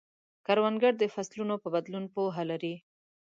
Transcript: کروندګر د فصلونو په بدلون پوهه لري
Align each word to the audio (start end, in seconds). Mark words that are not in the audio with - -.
کروندګر 0.45 0.93
د 0.99 1.03
فصلونو 1.13 1.55
په 1.63 1.67
بدلون 1.75 2.05
پوهه 2.13 2.43
لري 2.51 2.75